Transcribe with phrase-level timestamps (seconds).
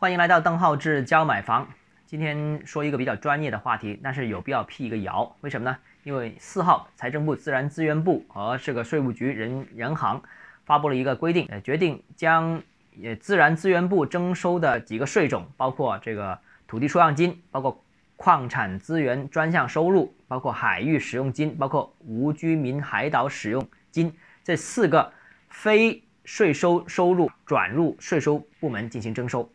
[0.00, 1.68] 欢迎来到邓浩志教买房。
[2.06, 5.36] 今天说一个比较专业的话题，但是有必要辟一个谣。
[5.42, 5.76] 为什么呢？
[6.04, 10.22] 因为四号，财政部自然资源部和这个税务局人人行
[10.64, 12.62] 发布了一个规定，呃，决定将
[13.02, 17.84] 呃自然资源部征收的几个税种，包括这个土地出让金，包括
[18.16, 25.12] 矿产资源专项收入，包括海域使用金，包括无居民海岛使用金这四个
[25.50, 29.46] 非税收收入转入税收部门进行征收。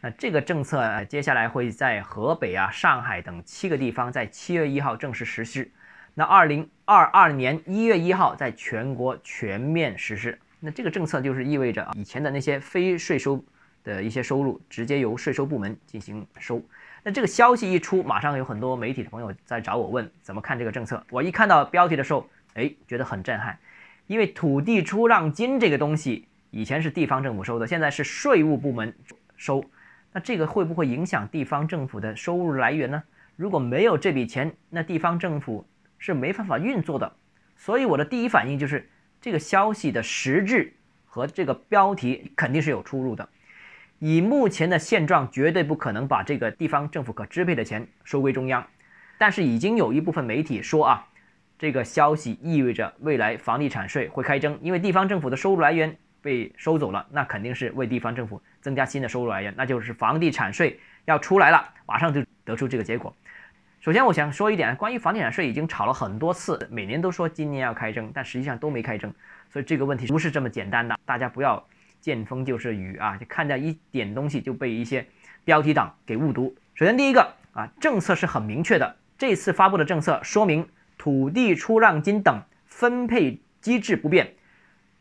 [0.00, 5.68] 那这个政策，接下来会在河北啊、上海等七个地方在七月一号正式实施。
[6.14, 10.38] 那二零二二年一月一号在全国全面实施。
[10.60, 13.44] 那这个政策就是意味着啊，以前的那些非税收
[13.82, 16.62] 的一些收入直接由税收部门进行收。
[17.02, 21.04] 那这个消息一出，马上有很多媒体的朋友在找我问怎么看这个政策。
[21.10, 23.58] 我一看到标题的时候，哎，觉得很震撼，
[24.06, 28.94] 因为土地出让金这个东西以前是地方政府收的，现在是税务部门
[29.36, 29.64] 收。
[30.18, 33.00] 那这个会不会影响地方政府的收入来源呢？
[33.36, 35.64] 如果没有这笔钱，那地方政府
[35.96, 37.12] 是没办法运作的。
[37.56, 40.74] 所以我的第一反应就是，这个消息的实质
[41.06, 43.28] 和这个标题肯定是有出入的。
[44.00, 48.66] 以目前的现状，绝对不可能把这个地方政府可支配的钱收归中央。
[49.18, 51.06] 但是已经有一部分媒体说啊，
[51.56, 55.96] 这个消息意味着未来房地产税会开征，因为地方政府的收入来源。
[56.20, 63.14] 被收走了，那肯定是为地方政府增加新的收入来源，那就是房地产税要出来了，马上就得出这个结果。
[63.80, 69.12] 首先，我想说一点，关于房地产税已经吵了很多次，每年都说今年要开征，但实际上都没开征，
[69.50, 71.64] 所以这个问题不是这么简单的，大家不要
[72.00, 75.06] 见风就是雨啊，就看到一点东西就被一些
[75.44, 76.54] 标题党给误读。
[76.74, 84.34] 首先，第一个啊，政策是很明确的，这次发布的政策说明土地出让金等分配机制不变，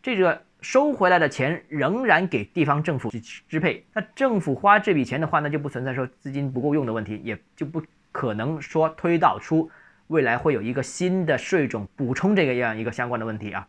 [0.01, 0.43] 这个。
[0.61, 9.69] 收回来的钱仍然给地方政府去支配，那政府花这笔钱的话，那就不存在说资金不够用的问题，也就不可能说推导出
[10.07, 13.67] 未来会有一个新的税种补充这个样一个相关的问题啊。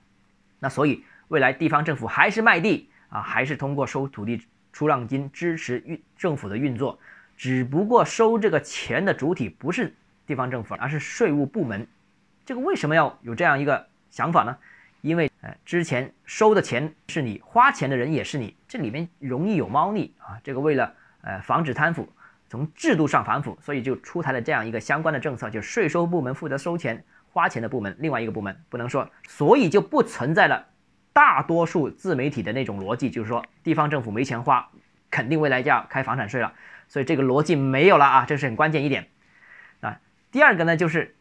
[0.60, 4.40] 那所以未来地方政府还是卖地啊，还是通过收土地
[4.72, 6.98] 出让金支持运政府的运作，
[7.36, 9.94] 只不过收这个钱的主体不是
[10.26, 11.86] 地方政府，而是税务部门。
[12.46, 14.56] 这个为什么要有这样一个想法呢？
[15.00, 20.38] 因为呃，之前收的钱是你，花钱的人也是你，这里面容易有猫腻啊。
[20.42, 20.92] 这个为了
[21.22, 22.08] 呃防止贪腐，
[22.48, 30.66] 从制度上反腐，所以就出台了这样一个相关的政策，就是税收部门负责收钱、花钱的部门，另外一个部门不能说，所以就不存在了
[31.12, 34.68] 大多数自媒体的那种逻辑，就是说地方政府没钱花，
[35.10, 36.52] 肯定未来就要开房产税了，
[36.88, 39.06] 所以这个逻辑没有了啊，这是很关键一点。
[39.80, 40.00] 啊，
[40.32, 41.14] 第二个呢就是。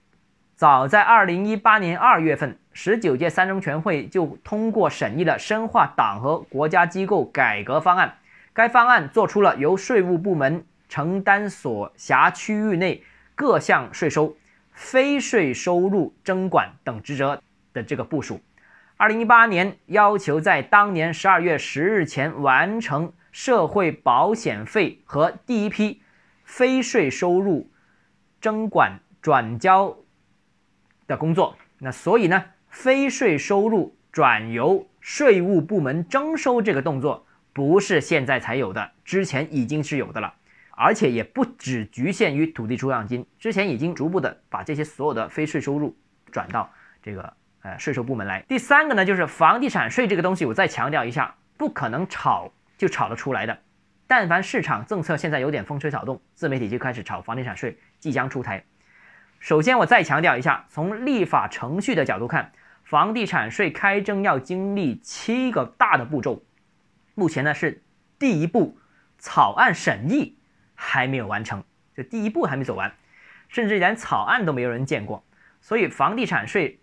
[0.58, 8.20] 早在二零一八年二月份，十九届三中全会就通过审议了深化党和国家机构改革方案。
[8.54, 13.02] 该方案作出了由税务部门承担所辖区域内
[13.34, 14.38] 各项税收、
[14.74, 17.42] 非税收入征管等职责
[17.74, 18.40] 的这个部署。
[18.96, 26.04] 二零一八年要求在当年十二月十日前完成社会保险费和第一批
[26.44, 27.72] 非税收入
[28.40, 29.98] 征管转交。
[31.08, 32.44] 的工作，那所以呢，
[32.78, 40.32] 非税收入转由税务部门征收这个动作不是现在才有的，之前已经是有的了，
[40.70, 45.98] 而且也不只局限于土地出让金，之前已经逐步的把这些所有的非税收入
[46.32, 46.72] 转到
[47.02, 47.34] 这个
[47.64, 48.46] 呃税收部门来。
[48.48, 53.58] 第三个呢，就是房地产税这个东西，我再强调一下，不可能炒就炒得出来的，
[54.06, 58.64] 但凡市场政策现在有点风吹草动，自媒体就开始炒房地产税即将出台。
[59.40, 62.52] 首先，我再强调一下，从立法程序的角度看，
[62.88, 66.42] 房地产税开征要经历七个大的步骤。
[67.16, 67.84] 目前呢是
[68.18, 68.78] 第一步，
[69.18, 70.38] 草案审议
[70.74, 71.62] 还没有完成，
[71.94, 72.90] 就第一步还没走完，
[73.50, 75.22] 甚至连草案都没有人见过。
[75.60, 76.80] 所以房地产税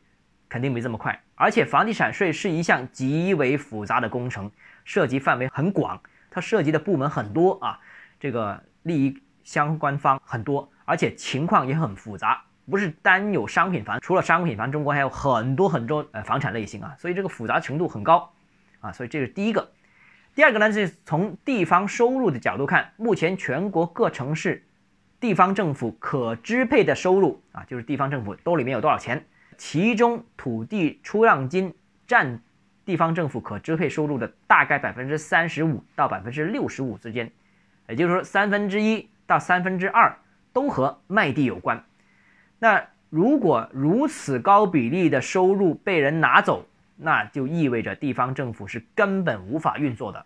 [0.46, 1.18] 肯定没这么快。
[1.36, 4.50] 而且房地产税是一项极为复杂的工程，
[4.84, 5.98] 涉及范围很广，
[6.30, 7.80] 它涉及的部门很多啊，
[8.20, 10.70] 这个利益相关方很多。
[10.84, 18.32] 而且情况也很复杂，不是单有商品房，除了商品房，中国还有很多很多呃房产类型啊，所以这个复杂程度很高
[18.80, 19.70] 啊，所以这是第一个。
[20.34, 24.64] 第二个呢，是从地方收入的角度看，目前全国各城市
[25.20, 29.26] 地方政府可支配的收入啊，就是地方政府兜里面有多少钱，
[29.58, 31.74] 其中土地出让金
[32.06, 32.40] 占
[32.84, 37.30] 地方政府可支配收入的大概百分之三十五到百分之六十五之间，
[37.88, 40.16] 也就是说三分之一到三分之二。
[40.54, 41.84] 都和卖地有关。
[42.58, 46.66] 那如果如此高比例的收入被人拿走，
[46.96, 50.24] 那就意味着地方政府是根本无法运作的。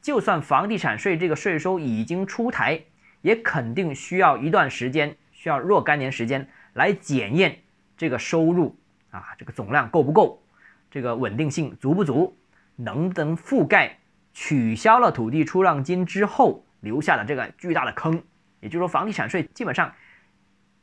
[0.00, 2.80] 就算房地产税这个税收已经出台，
[3.20, 7.58] 也肯定需要一段时间，需要若干年时间来检验
[7.96, 8.76] 这个收入
[9.10, 10.42] 啊，这个总量够不够，
[10.90, 12.34] 这个稳定性足不足，
[12.76, 13.98] 能不能覆盖
[14.32, 18.22] 取消了土地出让金之后留下的这个巨大的坑。
[18.60, 19.92] 也就是说，房地产税基本上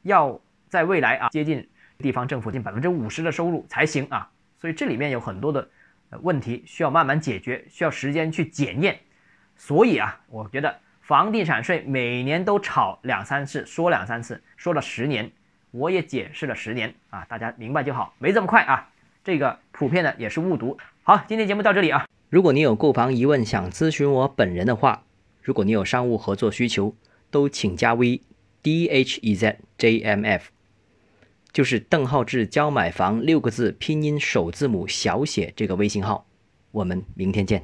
[0.03, 0.39] 要
[0.69, 1.67] 在未来啊接近
[1.97, 4.29] 地方政府近百分之五十的收入才行啊。
[4.59, 5.67] 所以这里面有很多的
[6.21, 8.99] 问题需要慢慢解决，需要时间去检验。
[9.55, 15.31] 所以啊，我觉得房地产税每年都炒两三次，说两三次，说了十年，
[15.71, 18.89] 我也解释了十年啊，大家明白就好，没这么快啊。
[19.23, 20.77] 这个普遍的也是误读。
[21.03, 22.05] 好，今天节目到这里啊。
[22.29, 25.03] 如果你有购房疑问想咨询我本人的话，
[25.41, 26.95] 如果你有商务合作需求，
[27.29, 28.21] 都请加 V
[28.61, 30.49] d h e z j m f，
[31.57, 36.27] 就是邓浩志教买房六个字拼音首字母小写这个微信号。
[36.69, 37.63] 我们明天见。